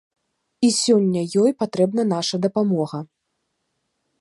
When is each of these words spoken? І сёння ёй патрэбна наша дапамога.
І 0.67 0.69
сёння 0.83 1.21
ёй 1.41 1.51
патрэбна 1.61 2.03
наша 2.15 2.35
дапамога. 2.47 2.99